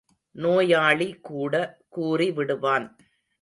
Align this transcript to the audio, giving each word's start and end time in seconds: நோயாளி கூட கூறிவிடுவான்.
நோயாளி 0.35 1.09
கூட 1.21 1.53
கூறிவிடுவான். 1.95 2.87